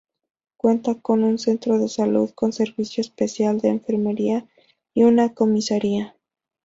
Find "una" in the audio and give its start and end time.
5.03-5.35